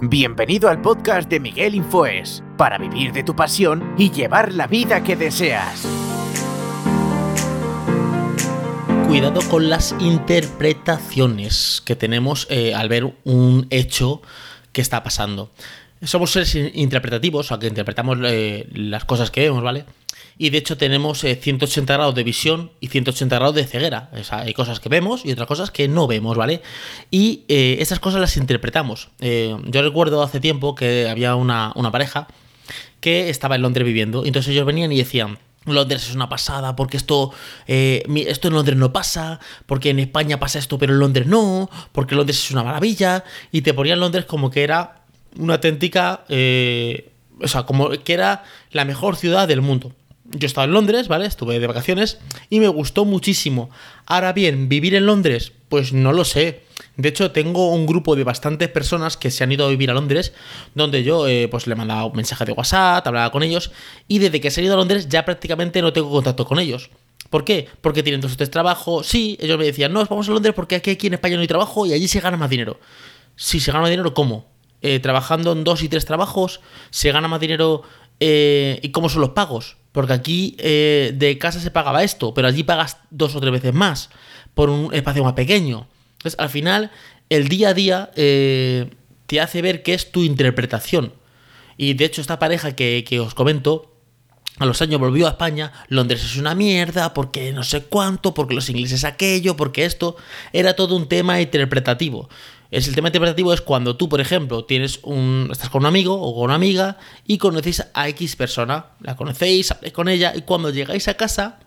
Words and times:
Bienvenido 0.00 0.68
al 0.68 0.80
podcast 0.80 1.28
de 1.28 1.40
Miguel 1.40 1.74
Infoes, 1.74 2.42
para 2.56 2.78
vivir 2.78 3.12
de 3.12 3.24
tu 3.24 3.34
pasión 3.34 3.94
y 3.98 4.10
llevar 4.10 4.52
la 4.52 4.66
vida 4.66 5.02
que 5.02 5.16
deseas. 5.16 5.86
Cuidado 9.08 9.40
con 9.50 9.68
las 9.68 9.94
interpretaciones 9.98 11.82
que 11.84 11.96
tenemos 11.96 12.46
eh, 12.50 12.74
al 12.74 12.88
ver 12.88 13.14
un 13.24 13.66
hecho 13.70 14.22
que 14.72 14.82
está 14.82 15.02
pasando. 15.02 15.50
Somos 16.02 16.32
seres 16.32 16.54
interpretativos, 16.54 17.46
o 17.46 17.48
sea, 17.48 17.58
que 17.58 17.68
interpretamos 17.68 18.18
eh, 18.24 18.68
las 18.72 19.04
cosas 19.04 19.30
que 19.30 19.40
vemos, 19.40 19.62
¿vale? 19.62 19.84
Y 20.36 20.50
de 20.50 20.58
hecho 20.58 20.76
tenemos 20.76 21.20
180 21.20 21.92
eh, 21.92 21.96
grados 21.96 22.14
de 22.14 22.24
visión 22.24 22.72
y 22.80 22.88
180 22.88 23.36
grados 23.36 23.54
de 23.54 23.64
ceguera. 23.64 24.10
O 24.18 24.24
sea, 24.24 24.40
hay 24.40 24.54
cosas 24.54 24.80
que 24.80 24.88
vemos 24.88 25.24
y 25.24 25.32
otras 25.32 25.46
cosas 25.46 25.70
que 25.70 25.88
no 25.88 26.06
vemos, 26.06 26.36
¿vale? 26.36 26.62
Y 27.10 27.44
eh, 27.48 27.76
esas 27.80 28.00
cosas 28.00 28.20
las 28.20 28.36
interpretamos. 28.36 29.10
Eh, 29.20 29.56
yo 29.66 29.82
recuerdo 29.82 30.22
hace 30.22 30.40
tiempo 30.40 30.74
que 30.74 31.08
había 31.08 31.36
una, 31.36 31.72
pareja 31.92 32.26
que 33.00 33.28
estaba 33.30 33.54
en 33.54 33.62
Londres 33.62 33.86
viviendo, 33.86 34.24
entonces 34.24 34.52
ellos 34.52 34.66
venían 34.66 34.90
y 34.90 34.96
decían, 34.96 35.38
Londres 35.66 36.08
es 36.08 36.14
una 36.14 36.28
pasada, 36.28 36.74
porque 36.74 36.96
esto, 36.96 37.32
esto 37.66 38.48
en 38.48 38.54
Londres 38.54 38.76
no 38.76 38.92
pasa, 38.92 39.38
porque 39.66 39.90
en 39.90 39.98
España 39.98 40.40
pasa 40.40 40.58
esto, 40.58 40.78
pero 40.78 40.94
en 40.94 40.98
Londres 40.98 41.26
no, 41.26 41.70
porque 41.92 42.14
Londres 42.14 42.42
es 42.42 42.50
una 42.50 42.64
maravilla, 42.64 43.22
y 43.52 43.60
te 43.60 43.74
ponían 43.74 44.00
Londres 44.00 44.24
como 44.24 44.50
que 44.50 44.64
era 44.64 45.04
una 45.38 45.54
auténtica, 45.54 46.24
o 46.26 47.48
sea, 47.48 47.62
como 47.66 47.90
que 47.90 48.14
era 48.14 48.42
la 48.72 48.86
mejor 48.86 49.16
ciudad 49.16 49.46
del 49.46 49.60
mundo 49.60 49.92
yo 50.24 50.46
estaba 50.46 50.64
en 50.64 50.72
Londres, 50.72 51.08
¿vale? 51.08 51.26
Estuve 51.26 51.58
de 51.58 51.66
vacaciones 51.66 52.18
y 52.50 52.60
me 52.60 52.68
gustó 52.68 53.04
muchísimo. 53.04 53.70
Ahora 54.06 54.32
bien, 54.32 54.68
¿vivir 54.68 54.94
en 54.94 55.06
Londres? 55.06 55.52
Pues 55.68 55.92
no 55.92 56.12
lo 56.12 56.24
sé. 56.24 56.62
De 56.96 57.08
hecho, 57.08 57.30
tengo 57.32 57.72
un 57.72 57.86
grupo 57.86 58.16
de 58.16 58.24
bastantes 58.24 58.68
personas 58.68 59.16
que 59.16 59.30
se 59.30 59.44
han 59.44 59.52
ido 59.52 59.66
a 59.66 59.70
vivir 59.70 59.90
a 59.90 59.94
Londres, 59.94 60.32
donde 60.74 61.02
yo 61.02 61.26
eh, 61.26 61.48
pues 61.50 61.66
le 61.66 61.74
mandaba 61.74 62.04
un 62.04 62.16
mensaje 62.16 62.44
de 62.44 62.52
WhatsApp, 62.52 63.06
hablaba 63.06 63.30
con 63.30 63.42
ellos, 63.42 63.72
y 64.08 64.18
desde 64.18 64.40
que 64.40 64.50
se 64.50 64.60
han 64.60 64.66
ido 64.66 64.74
a 64.74 64.78
Londres 64.78 65.08
ya 65.08 65.24
prácticamente 65.24 65.82
no 65.82 65.92
tengo 65.92 66.10
contacto 66.10 66.44
con 66.46 66.58
ellos. 66.58 66.90
¿Por 67.30 67.44
qué? 67.44 67.68
Porque 67.80 68.02
tienen 68.02 68.20
dos 68.20 68.34
o 68.34 68.36
tres 68.36 68.50
trabajos. 68.50 69.06
Sí, 69.06 69.36
ellos 69.40 69.58
me 69.58 69.64
decían, 69.64 69.92
no, 69.92 70.04
vamos 70.04 70.28
a 70.28 70.32
Londres 70.32 70.54
porque 70.54 70.76
aquí, 70.76 71.06
en 71.06 71.14
España 71.14 71.36
no 71.36 71.42
hay 71.42 71.48
trabajo 71.48 71.84
y 71.84 71.92
allí 71.92 72.08
se 72.08 72.20
gana 72.20 72.36
más 72.36 72.50
dinero. 72.50 72.78
Si 73.36 73.60
se 73.60 73.72
gana 73.72 73.88
dinero, 73.88 74.14
¿cómo? 74.14 74.46
Eh, 74.82 75.00
trabajando 75.00 75.52
en 75.52 75.64
dos 75.64 75.82
y 75.82 75.88
tres 75.88 76.04
trabajos, 76.04 76.60
se 76.90 77.10
gana 77.10 77.26
más 77.26 77.40
dinero 77.40 77.82
eh, 78.20 78.78
¿Y 78.82 78.90
cómo 78.90 79.08
son 79.08 79.20
los 79.22 79.30
pagos? 79.30 79.76
Porque 79.94 80.12
aquí 80.12 80.56
eh, 80.58 81.12
de 81.14 81.38
casa 81.38 81.60
se 81.60 81.70
pagaba 81.70 82.02
esto, 82.02 82.34
pero 82.34 82.48
allí 82.48 82.64
pagas 82.64 82.98
dos 83.10 83.36
o 83.36 83.40
tres 83.40 83.52
veces 83.52 83.72
más 83.72 84.10
por 84.52 84.68
un 84.68 84.92
espacio 84.92 85.22
más 85.22 85.34
pequeño. 85.34 85.86
Entonces, 86.14 86.34
al 86.40 86.50
final, 86.50 86.90
el 87.30 87.46
día 87.46 87.68
a 87.68 87.74
día 87.74 88.10
eh, 88.16 88.90
te 89.26 89.40
hace 89.40 89.62
ver 89.62 89.84
qué 89.84 89.94
es 89.94 90.10
tu 90.10 90.24
interpretación. 90.24 91.12
Y 91.76 91.94
de 91.94 92.06
hecho, 92.06 92.20
esta 92.20 92.40
pareja 92.40 92.74
que, 92.74 93.04
que 93.06 93.20
os 93.20 93.34
comento, 93.34 93.93
a 94.58 94.66
los 94.66 94.80
años 94.82 95.00
volvió 95.00 95.26
a 95.26 95.30
España, 95.30 95.72
Londres 95.88 96.24
es 96.24 96.36
una 96.36 96.54
mierda, 96.54 97.12
porque 97.12 97.52
no 97.52 97.64
sé 97.64 97.84
cuánto, 97.84 98.34
porque 98.34 98.54
los 98.54 98.68
ingleses 98.68 99.04
aquello, 99.04 99.56
porque 99.56 99.84
esto, 99.84 100.16
era 100.52 100.76
todo 100.76 100.94
un 100.94 101.08
tema 101.08 101.40
interpretativo. 101.40 102.28
Es 102.70 102.88
el 102.88 102.94
tema 102.94 103.08
interpretativo 103.08 103.52
es 103.52 103.60
cuando 103.60 103.96
tú, 103.96 104.08
por 104.08 104.20
ejemplo, 104.20 104.64
tienes 104.64 105.00
un, 105.02 105.48
estás 105.50 105.70
con 105.70 105.82
un 105.82 105.86
amigo 105.86 106.20
o 106.20 106.34
con 106.34 106.44
una 106.44 106.54
amiga 106.54 106.98
y 107.26 107.38
conocéis 107.38 107.84
a 107.94 108.08
X 108.08 108.36
persona, 108.36 108.86
la 109.00 109.16
conocéis, 109.16 109.70
habléis 109.70 109.92
con 109.92 110.08
ella 110.08 110.32
y 110.34 110.42
cuando 110.42 110.70
llegáis 110.70 111.06
a 111.08 111.14
casa 111.14 111.60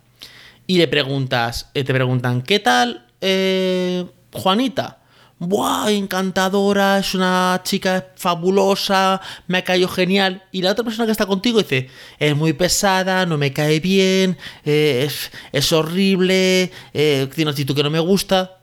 y 0.66 0.78
le 0.78 0.88
preguntas, 0.88 1.70
eh, 1.74 1.84
te 1.84 1.94
preguntan, 1.94 2.42
¿qué 2.42 2.60
tal 2.60 3.06
eh, 3.22 4.06
Juanita? 4.34 5.00
¡Buah! 5.40 5.92
Encantadora, 5.92 6.98
es 6.98 7.14
una 7.14 7.62
chica 7.64 8.08
fabulosa, 8.16 9.22
me 9.48 9.60
ha 9.60 9.64
caído 9.64 9.88
genial. 9.88 10.44
Y 10.52 10.64
la 10.64 10.72
otra 10.72 10.84
persona 10.84 11.06
que 11.06 11.12
está 11.12 11.28
contigo 11.28 11.60
dice, 11.60 11.90
es 12.18 12.36
muy 12.36 12.54
pesada, 12.54 13.26
no 13.26 13.38
me 13.38 13.54
cae 13.54 13.80
bien, 13.80 14.38
eh, 14.66 15.08
es, 15.52 15.72
horrible, 15.74 16.72
tiene 16.92 17.44
una 17.44 17.52
actitud 17.52 17.76
que 17.76 17.84
no 17.84 17.92
me 17.92 18.00
gusta 18.00 18.58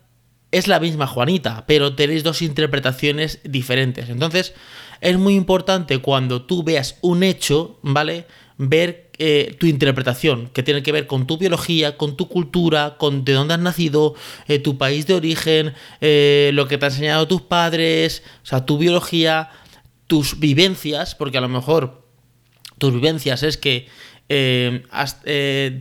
es 0.54 0.68
la 0.68 0.78
misma 0.78 1.08
Juanita, 1.08 1.64
pero 1.66 1.96
tenéis 1.96 2.22
dos 2.22 2.40
interpretaciones 2.40 3.40
diferentes. 3.42 4.08
Entonces, 4.08 4.54
es 5.00 5.18
muy 5.18 5.34
importante 5.34 5.98
cuando 5.98 6.42
tú 6.42 6.62
veas 6.62 6.96
un 7.00 7.24
hecho, 7.24 7.80
¿vale? 7.82 8.26
Ver 8.56 9.03
eh, 9.18 9.54
tu 9.60 9.66
interpretación, 9.66 10.48
que 10.48 10.64
tiene 10.64 10.82
que 10.82 10.90
ver 10.90 11.06
con 11.06 11.26
tu 11.26 11.38
biología, 11.38 11.96
con 11.96 12.16
tu 12.16 12.28
cultura, 12.28 12.96
con 12.98 13.24
de 13.24 13.32
dónde 13.32 13.54
has 13.54 13.60
nacido, 13.60 14.14
eh, 14.48 14.58
tu 14.58 14.76
país 14.76 15.06
de 15.06 15.14
origen, 15.14 15.72
eh, 16.00 16.50
lo 16.52 16.66
que 16.66 16.78
te 16.78 16.86
han 16.86 16.92
enseñado 16.92 17.28
tus 17.28 17.42
padres, 17.42 18.24
o 18.42 18.46
sea, 18.46 18.66
tu 18.66 18.76
biología, 18.76 19.50
tus 20.08 20.40
vivencias, 20.40 21.14
porque 21.14 21.38
a 21.38 21.40
lo 21.40 21.48
mejor 21.48 22.08
tus 22.78 22.92
vivencias 22.92 23.44
es 23.44 23.56
que 23.56 23.86
has 24.90 25.18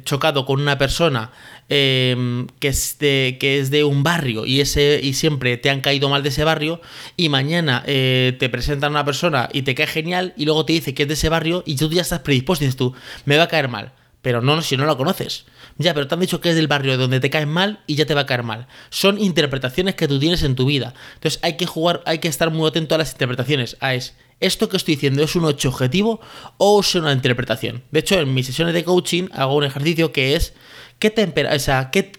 chocado 0.03 0.45
con 0.45 0.61
una 0.61 0.77
persona 0.77 1.31
Em, 1.69 2.47
que, 2.59 2.67
es 2.67 2.97
de, 2.99 3.37
que 3.39 3.57
es 3.57 3.71
de 3.71 3.85
un 3.85 4.03
barrio 4.03 4.45
y, 4.45 4.59
ese, 4.59 4.99
y 5.01 5.13
siempre 5.13 5.55
te 5.55 5.69
han 5.69 5.79
caído 5.79 6.09
mal 6.09 6.21
de 6.21 6.27
ese 6.27 6.43
barrio 6.43 6.81
y 7.15 7.29
mañana 7.29 7.83
eh, 7.87 8.35
te 8.37 8.49
presentan 8.49 8.89
a 8.89 8.99
una 8.99 9.05
persona 9.05 9.47
y 9.53 9.61
te 9.61 9.73
cae 9.73 9.87
genial 9.87 10.33
y 10.35 10.43
luego 10.43 10.65
te 10.65 10.73
dice 10.73 10.93
que 10.93 11.03
es 11.03 11.07
de 11.07 11.13
ese 11.13 11.29
barrio 11.29 11.63
y 11.65 11.77
tú 11.77 11.89
ya 11.89 12.01
estás 12.01 12.19
predispuesto 12.19 12.65
dices 12.65 12.75
tú, 12.75 12.93
me 13.25 13.37
va 13.37 13.43
a 13.43 13.47
caer 13.47 13.69
mal. 13.69 13.93
Pero 14.21 14.41
no, 14.41 14.61
si 14.61 14.77
no 14.77 14.85
lo 14.85 14.97
conoces. 14.97 15.45
Ya, 15.77 15.93
pero 15.93 16.07
te 16.07 16.13
han 16.13 16.21
dicho 16.21 16.39
que 16.39 16.49
es 16.49 16.55
del 16.55 16.67
barrio 16.67 16.97
donde 16.97 17.19
te 17.19 17.29
caen 17.29 17.49
mal 17.49 17.81
y 17.87 17.95
ya 17.95 18.05
te 18.05 18.13
va 18.13 18.21
a 18.21 18.25
caer 18.25 18.43
mal. 18.43 18.67
Son 18.89 19.19
interpretaciones 19.19 19.95
que 19.95 20.07
tú 20.07 20.19
tienes 20.19 20.43
en 20.43 20.55
tu 20.55 20.65
vida. 20.65 20.93
Entonces 21.15 21.39
hay 21.43 21.57
que 21.57 21.65
jugar, 21.65 22.03
hay 22.05 22.19
que 22.19 22.27
estar 22.27 22.51
muy 22.51 22.67
atento 22.67 22.95
a 22.95 22.99
las 22.99 23.11
interpretaciones. 23.11 23.75
A 23.79 23.95
es, 23.95 24.15
¿esto 24.39 24.69
que 24.69 24.77
estoy 24.77 24.95
diciendo 24.95 25.23
es 25.23 25.35
un 25.35 25.49
hecho 25.49 25.69
objetivo 25.69 26.21
o 26.57 26.79
es 26.79 26.95
una 26.95 27.11
interpretación? 27.11 27.83
De 27.91 27.99
hecho, 27.99 28.19
en 28.19 28.33
mis 28.33 28.45
sesiones 28.45 28.73
de 28.73 28.83
coaching 28.83 29.29
hago 29.33 29.55
un 29.55 29.63
ejercicio 29.63 30.11
que 30.11 30.35
es 30.35 30.53
¿qué 31.03 31.09
temperatura, 31.09 31.57
o 31.57 31.59
sea, 31.59 31.91
¿qué, 31.91 32.13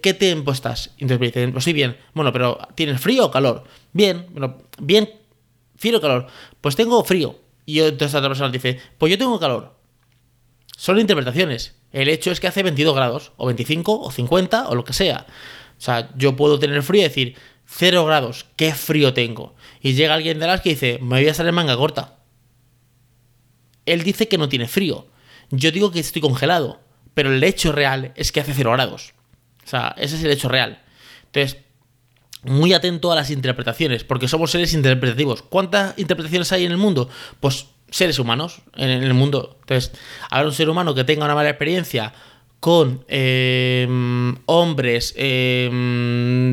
qué, 0.00 0.14
tiempo 0.14 0.52
estás? 0.52 0.92
Entonces 1.00 1.18
me 1.18 1.26
dicen, 1.26 1.50
pues 1.50 1.64
sí, 1.64 1.72
bien. 1.72 1.96
Bueno, 2.12 2.32
pero 2.32 2.60
¿tienes 2.76 3.00
frío 3.00 3.26
o 3.26 3.30
calor? 3.32 3.64
Bien, 3.92 4.26
bueno, 4.30 4.58
bien, 4.78 5.10
frío 5.74 5.98
o 5.98 6.00
calor. 6.00 6.28
Pues 6.60 6.76
tengo 6.76 7.02
frío. 7.02 7.40
Y 7.66 7.80
entonces 7.80 8.14
otra 8.14 8.28
persona 8.28 8.50
dice, 8.50 8.78
pues 8.98 9.10
yo 9.10 9.18
tengo 9.18 9.40
calor. 9.40 9.74
Son 10.76 11.00
interpretaciones. 11.00 11.74
El 11.90 12.08
hecho 12.08 12.30
es 12.30 12.38
que 12.38 12.46
hace 12.46 12.62
22 12.62 12.94
grados, 12.94 13.32
o 13.36 13.46
25, 13.46 14.02
o 14.02 14.12
50, 14.12 14.68
o 14.68 14.76
lo 14.76 14.84
que 14.84 14.92
sea. 14.92 15.26
O 15.76 15.80
sea, 15.80 16.10
yo 16.16 16.36
puedo 16.36 16.60
tener 16.60 16.84
frío 16.84 17.00
y 17.00 17.08
decir, 17.08 17.34
0 17.66 18.04
grados, 18.04 18.46
qué 18.54 18.74
frío 18.74 19.12
tengo. 19.12 19.56
Y 19.80 19.94
llega 19.94 20.14
alguien 20.14 20.38
de 20.38 20.46
las 20.46 20.60
que 20.60 20.70
dice, 20.70 21.00
me 21.02 21.18
voy 21.18 21.26
a 21.26 21.34
salir 21.34 21.50
manga 21.50 21.76
corta. 21.76 22.18
Él 23.86 24.04
dice 24.04 24.28
que 24.28 24.38
no 24.38 24.48
tiene 24.48 24.68
frío. 24.68 25.08
Yo 25.50 25.72
digo 25.72 25.90
que 25.90 25.98
estoy 25.98 26.22
congelado 26.22 26.84
pero 27.14 27.32
el 27.32 27.42
hecho 27.42 27.72
real 27.72 28.12
es 28.16 28.32
que 28.32 28.40
hace 28.40 28.52
0 28.54 28.72
grados. 28.72 29.14
O 29.64 29.68
sea, 29.68 29.94
ese 29.96 30.16
es 30.16 30.24
el 30.24 30.30
hecho 30.30 30.48
real. 30.48 30.82
Entonces, 31.26 31.58
muy 32.42 32.72
atento 32.74 33.10
a 33.10 33.14
las 33.14 33.30
interpretaciones, 33.30 34.04
porque 34.04 34.28
somos 34.28 34.50
seres 34.50 34.74
interpretativos. 34.74 35.42
¿Cuántas 35.42 35.98
interpretaciones 35.98 36.52
hay 36.52 36.64
en 36.64 36.72
el 36.72 36.76
mundo? 36.76 37.08
Pues 37.40 37.66
seres 37.90 38.18
humanos 38.18 38.62
en 38.76 38.90
el 38.90 39.14
mundo. 39.14 39.56
Entonces, 39.60 39.92
habrá 40.30 40.48
un 40.48 40.54
ser 40.54 40.68
humano 40.68 40.94
que 40.94 41.04
tenga 41.04 41.24
una 41.24 41.34
mala 41.34 41.50
experiencia 41.50 42.12
con 42.60 43.04
eh, 43.08 43.86
hombres 44.46 45.14
eh, 45.16 45.68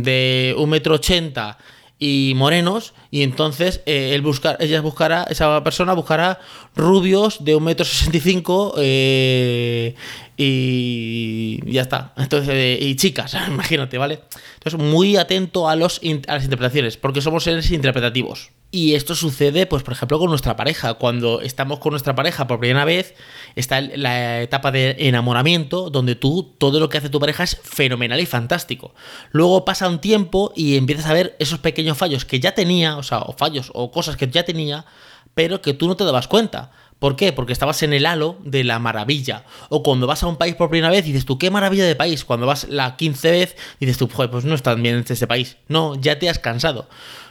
de 0.03 0.55
un 0.57 0.69
metro 0.69 0.95
ochenta 0.95 1.57
y 2.03 2.34
morenos 2.35 2.95
y 3.12 3.22
entonces 3.22 3.81
eh, 3.85 4.16
él 4.16 4.23
buscar, 4.23 4.57
ella 4.59 4.81
buscará, 4.81 5.23
esa 5.29 5.63
persona 5.63 5.94
buscará 5.94 6.39
rubios 6.75 7.44
de 7.45 7.56
un 7.56 7.63
metro 7.63 7.85
sesenta 7.85 8.17
y 8.17 8.19
cinco 8.19 8.73
eh, 8.78 9.94
y 10.35 11.59
ya 11.72 11.84
está. 11.84 12.13
Entonces, 12.17 12.50
eh, 12.50 12.79
y 12.81 12.95
chicas, 12.95 13.38
imagínate, 13.47 14.00
¿vale? 14.00 14.22
Entonces, 14.56 14.79
muy 14.79 15.16
atento 15.16 15.69
a, 15.69 15.75
los, 15.75 16.01
a 16.28 16.34
las 16.34 16.44
interpretaciones, 16.44 16.97
porque 16.97 17.22
somos 17.22 17.43
seres 17.43 17.70
interpretativos. 17.70 18.49
Y 18.73 18.96
esto 18.96 19.16
sucede, 19.16 19.66
pues, 19.66 19.84
por 19.84 19.94
ejemplo, 19.94 20.18
con 20.18 20.29
nuestra 20.29 20.56
pareja. 20.56 20.94
Cuando 20.94 21.41
estamos 21.41 21.79
con 21.79 21.91
nuestra 21.91 22.16
pareja 22.16 22.47
por 22.47 22.59
primera 22.62 22.85
vez, 22.85 23.16
está 23.58 23.82
la 23.82 24.41
etapa 24.41 24.72
de 24.72 24.96
enamoramiento, 24.97 25.90
donde 25.90 26.16
tú, 26.16 26.56
todo 26.58 26.79
lo 26.79 26.88
que 26.88 26.97
hace 26.97 27.09
tu 27.09 27.20
pareja 27.20 27.44
es 27.44 27.59
fenomenal 27.62 28.22
y 28.22 28.26
fantástico. 28.26 28.96
Luego 29.32 29.66
pasa 29.66 29.90
un 29.90 30.00
tiempo 30.00 30.53
y 30.56 30.78
empiezas 30.78 31.08
a 31.08 31.14
ver 31.14 31.35
esos 31.40 31.59
pequeños 31.59 31.97
fallos 31.97 32.23
que 32.23 32.40
ya 32.40 32.53
tenía, 32.53 32.96
o 32.96 33.03
sea, 33.03 33.20
o 33.20 33.34
fallos 33.34 33.72
o 33.73 33.91
cosas 33.91 34.16
que 34.16 34.29
ya 34.29 34.44
tenía, 34.44 34.85
pero 35.34 35.62
que 35.62 35.74
tú 35.74 35.90
no 35.90 35.97
te 35.97 36.06
dabas 36.06 36.29
cuenta. 36.29 36.72
¿Por 37.02 37.16
qué? 37.16 37.34
Porque 37.34 37.52
estabas 37.52 37.82
en 37.82 37.94
el 37.94 38.06
halo 38.06 38.38
de 38.44 38.64
la 38.64 38.78
maravilla. 38.78 39.44
O 39.70 39.82
cuando 39.82 40.06
vas 40.06 40.22
a 40.22 40.28
un 40.28 40.36
país 40.36 40.53
por 40.53 40.70
primera 40.70 40.92
vez, 40.92 41.03
dices 41.03 41.26
tú, 41.26 41.40
qué 41.40 41.50
maravilla 41.50 41.84
de 41.84 41.96
país. 41.96 42.24
Cuando 42.24 42.46
vas 42.46 42.70
la 42.70 42.96
quince 42.96 43.32
vez, 43.32 43.58
dices 43.80 43.98
tú, 43.98 44.08
joder, 44.08 44.30
pues 44.30 44.46
no 44.46 44.53
está 44.53 44.76
bien 44.76 45.03
este 45.09 45.26
país. 45.26 45.58
No, 45.68 46.00
ya 46.00 46.20
te 46.20 46.30
has 46.30 46.38
cansado. 46.38 46.88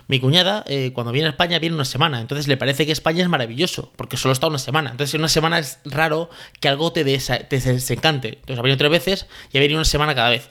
Mi 0.08 0.18
cuñada, 0.18 0.64
eh, 0.66 0.90
cuando 0.92 1.12
viene 1.12 1.28
a 1.28 1.30
España, 1.30 1.60
viene 1.60 1.76
una 1.76 1.84
semana. 1.84 2.20
Entonces 2.20 2.48
le 2.48 2.56
parece 2.56 2.84
que 2.84 2.90
España 2.90 3.22
es 3.22 3.28
maravilloso, 3.28 3.92
porque 3.94 4.16
solo 4.16 4.32
está 4.32 4.48
una 4.48 4.58
semana. 4.58 4.90
Entonces 4.90 5.14
en 5.14 5.20
una 5.20 5.28
semana 5.28 5.60
es 5.60 5.78
raro 5.84 6.30
que 6.58 6.66
algo 6.66 6.92
te, 6.92 7.04
te 7.04 7.60
desencante. 7.60 8.40
Entonces 8.40 8.58
ha 8.58 8.62
venido 8.62 8.76
tres 8.76 8.90
veces 8.90 9.26
y 9.52 9.58
ha 9.58 9.60
venido 9.60 9.78
una 9.78 9.84
semana 9.84 10.16
cada 10.16 10.30
vez. 10.30 10.50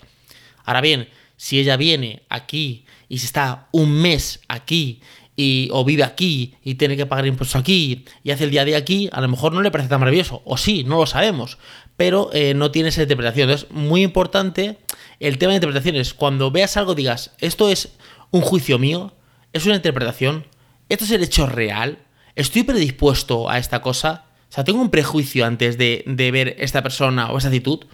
Ahora 0.63 0.79
bien, 0.79 1.09
si 1.35 1.59
ella 1.59 1.75
viene 1.75 2.23
aquí 2.29 2.85
y 3.09 3.17
si 3.17 3.25
está 3.25 3.67
un 3.73 3.91
mes 4.01 4.39
aquí 4.47 5.01
y, 5.41 5.69
o 5.71 5.85
vive 5.85 6.03
aquí 6.03 6.55
y 6.65 6.75
tiene 6.75 6.97
que 6.97 7.05
pagar 7.05 7.25
impuestos 7.25 7.55
aquí 7.55 8.03
y 8.25 8.31
hace 8.31 8.43
el 8.43 8.51
día 8.51 8.63
a 8.63 8.65
día 8.65 8.77
aquí, 8.77 9.09
a 9.13 9.21
lo 9.21 9.29
mejor 9.29 9.53
no 9.53 9.61
le 9.61 9.71
parece 9.71 9.87
tan 9.87 10.01
maravilloso. 10.01 10.41
O 10.43 10.57
sí, 10.57 10.83
no 10.83 10.97
lo 10.97 11.05
sabemos. 11.05 11.57
Pero 11.95 12.29
eh, 12.33 12.53
no 12.53 12.71
tiene 12.71 12.89
esa 12.89 13.03
interpretación. 13.03 13.49
Entonces, 13.49 13.71
muy 13.71 14.03
importante 14.03 14.79
el 15.21 15.37
tema 15.37 15.51
de 15.51 15.55
interpretaciones. 15.55 16.13
Cuando 16.13 16.51
veas 16.51 16.75
algo 16.75 16.93
digas, 16.93 17.31
esto 17.39 17.69
es 17.69 17.93
un 18.31 18.41
juicio 18.41 18.79
mío, 18.79 19.13
es 19.53 19.65
una 19.65 19.75
interpretación, 19.75 20.45
esto 20.89 21.05
es 21.05 21.11
el 21.11 21.23
hecho 21.23 21.45
real, 21.45 21.99
estoy 22.35 22.63
predispuesto 22.63 23.49
a 23.49 23.59
esta 23.59 23.81
cosa. 23.81 24.25
O 24.49 24.51
sea, 24.51 24.65
tengo 24.65 24.81
un 24.81 24.89
prejuicio 24.89 25.45
antes 25.45 25.77
de, 25.77 26.03
de 26.05 26.31
ver 26.31 26.57
esta 26.59 26.83
persona 26.83 27.31
o 27.31 27.37
esa 27.37 27.47
actitud 27.47 27.85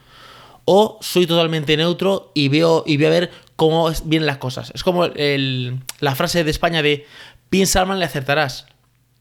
o 0.65 0.97
soy 0.99 1.27
totalmente 1.27 1.77
neutro 1.77 2.31
y 2.33 2.49
veo 2.49 2.83
y 2.87 2.97
voy 2.97 3.05
a 3.05 3.09
ver 3.09 3.31
cómo 3.55 3.89
vienen 4.03 4.25
las 4.25 4.37
cosas. 4.37 4.71
Es 4.73 4.83
como 4.83 5.07
la 5.07 6.15
frase 6.15 6.43
de 6.43 6.51
España 6.51 6.81
de 6.81 7.05
piensa 7.55 7.85
mal 7.85 8.01
y 8.01 8.03
acertarás. 8.03 8.65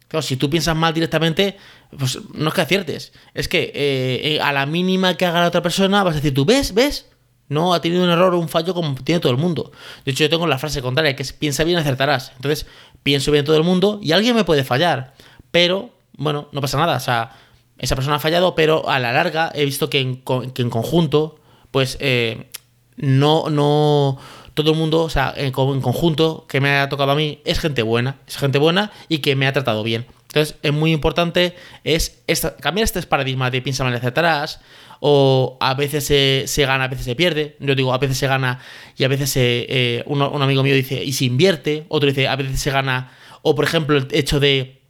Claro, 0.08 0.22
si 0.22 0.36
tú 0.36 0.50
piensas 0.50 0.74
mal 0.74 0.92
directamente, 0.92 1.56
pues 1.96 2.18
no 2.34 2.48
es 2.48 2.54
que 2.54 2.60
aciertes. 2.60 3.12
Es 3.32 3.46
que 3.46 3.70
eh, 3.72 4.34
eh, 4.34 4.40
a 4.40 4.52
la 4.52 4.66
mínima 4.66 5.16
que 5.16 5.24
haga 5.24 5.40
la 5.40 5.46
otra 5.46 5.62
persona 5.62 6.02
vas 6.02 6.14
a 6.14 6.16
decir, 6.16 6.34
tú 6.34 6.44
ves, 6.44 6.74
ves, 6.74 7.06
no 7.48 7.74
ha 7.74 7.80
tenido 7.80 8.02
un 8.02 8.10
error 8.10 8.34
o 8.34 8.40
un 8.40 8.48
fallo 8.48 8.74
como 8.74 8.96
tiene 8.96 9.20
todo 9.20 9.30
el 9.30 9.38
mundo. 9.38 9.70
De 10.04 10.10
hecho, 10.10 10.24
yo 10.24 10.30
tengo 10.30 10.48
la 10.48 10.58
frase 10.58 10.82
contraria, 10.82 11.14
que 11.14 11.22
es 11.22 11.32
piensa 11.32 11.62
bien, 11.62 11.78
acertarás. 11.78 12.32
Entonces, 12.34 12.66
pienso 13.04 13.30
bien 13.30 13.44
todo 13.44 13.56
el 13.56 13.62
mundo 13.62 14.00
y 14.02 14.10
alguien 14.10 14.34
me 14.34 14.42
puede 14.42 14.64
fallar. 14.64 15.14
Pero, 15.52 15.90
bueno, 16.16 16.48
no 16.50 16.60
pasa 16.60 16.76
nada. 16.76 16.96
O 16.96 17.00
sea, 17.00 17.30
esa 17.78 17.94
persona 17.94 18.16
ha 18.16 18.20
fallado, 18.20 18.56
pero 18.56 18.88
a 18.88 18.98
la 18.98 19.12
larga 19.12 19.52
he 19.54 19.64
visto 19.64 19.88
que 19.90 20.00
en, 20.00 20.22
en 20.56 20.70
conjunto, 20.70 21.38
pues 21.70 21.98
eh, 22.00 22.50
no, 22.96 23.48
no, 23.48 24.18
todo 24.54 24.70
el 24.72 24.78
mundo, 24.78 25.02
o 25.02 25.10
sea, 25.10 25.34
en, 25.36 25.52
conjunto, 25.52 26.46
que 26.48 26.60
me 26.60 26.78
ha 26.78 26.88
tocado 26.88 27.12
a 27.12 27.14
mí, 27.14 27.40
es 27.44 27.58
gente 27.58 27.82
buena, 27.82 28.20
es 28.26 28.36
gente 28.36 28.58
buena 28.58 28.92
y 29.08 29.18
que 29.18 29.36
me 29.36 29.46
ha 29.46 29.52
tratado 29.52 29.82
bien. 29.82 30.06
Entonces, 30.28 30.56
es 30.62 30.72
muy 30.72 30.92
importante 30.92 31.54
es 31.84 32.22
cambiar 32.60 32.84
este 32.84 33.02
paradigma 33.02 33.50
de 33.50 33.62
piensa 33.62 33.84
mal 33.84 33.94
hacia 33.94 34.08
atrás, 34.08 34.60
o 35.00 35.58
a 35.60 35.74
veces 35.74 36.04
se, 36.04 36.66
gana, 36.66 36.84
a 36.84 36.88
veces 36.88 37.04
se 37.04 37.14
pierde. 37.14 37.56
Yo 37.60 37.74
digo, 37.74 37.92
a 37.92 37.98
veces 37.98 38.16
se 38.16 38.26
gana 38.26 38.60
y 38.96 39.04
a 39.04 39.08
veces 39.08 39.30
se, 39.30 39.66
eh, 39.68 40.04
un 40.06 40.22
amigo 40.22 40.62
mío 40.62 40.74
dice, 40.74 41.04
y 41.04 41.12
se 41.12 41.26
invierte, 41.26 41.84
otro 41.88 42.08
dice, 42.08 42.26
a 42.26 42.36
veces 42.36 42.60
se 42.60 42.70
gana, 42.70 43.12
o 43.42 43.54
por 43.54 43.64
ejemplo, 43.64 43.98
el 43.98 44.08
hecho 44.12 44.40
de 44.40 44.83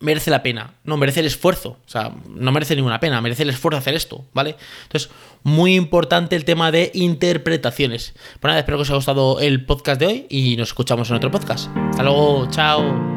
merece 0.00 0.30
la 0.30 0.42
pena, 0.42 0.74
no 0.84 0.96
merece 0.96 1.20
el 1.20 1.26
esfuerzo, 1.26 1.78
o 1.84 1.88
sea, 1.88 2.12
no 2.28 2.52
merece 2.52 2.76
ninguna 2.76 3.00
pena, 3.00 3.20
merece 3.20 3.42
el 3.42 3.50
esfuerzo 3.50 3.78
hacer 3.78 3.94
esto, 3.94 4.24
¿vale? 4.32 4.56
Entonces, 4.84 5.10
muy 5.42 5.74
importante 5.74 6.36
el 6.36 6.44
tema 6.44 6.70
de 6.70 6.90
interpretaciones. 6.94 8.14
Pues 8.40 8.50
nada, 8.50 8.58
espero 8.58 8.78
que 8.78 8.82
os 8.82 8.90
haya 8.90 8.96
gustado 8.96 9.40
el 9.40 9.64
podcast 9.64 10.00
de 10.00 10.06
hoy 10.06 10.26
y 10.28 10.56
nos 10.56 10.68
escuchamos 10.68 11.10
en 11.10 11.16
otro 11.16 11.30
podcast. 11.30 11.68
Hasta 11.90 12.02
luego, 12.02 12.48
chao. 12.50 13.13